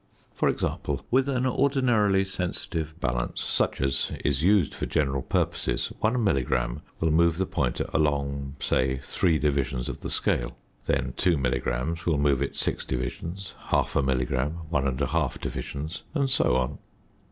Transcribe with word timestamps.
For 0.33 0.49
example, 0.49 1.05
with 1.11 1.29
an 1.29 1.45
ordinarily 1.45 2.25
sensitive 2.25 2.99
balance, 2.99 3.39
such 3.43 3.79
as 3.79 4.11
is 4.25 4.41
used 4.41 4.73
for 4.73 4.87
general 4.87 5.21
purposes, 5.21 5.93
one 5.99 6.23
milligram 6.23 6.81
will 6.99 7.11
move 7.11 7.37
the 7.37 7.45
pointer 7.45 7.85
along, 7.93 8.55
say, 8.59 8.99
three 9.03 9.37
divisions 9.37 9.89
of 9.89 9.99
the 9.99 10.09
scale; 10.09 10.57
then 10.87 11.13
two 11.17 11.37
milligrams 11.37 12.07
will 12.07 12.17
move 12.17 12.41
it 12.41 12.55
six 12.55 12.83
divisions; 12.83 13.53
half 13.67 13.95
a 13.95 14.01
milligram, 14.01 14.61
one 14.71 14.87
and 14.87 14.99
a 15.03 15.05
half 15.05 15.39
divisions; 15.39 16.01
and 16.15 16.31
so 16.31 16.55
on. 16.55 16.79